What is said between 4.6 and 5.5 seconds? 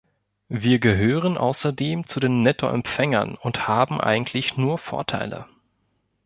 Vorteile.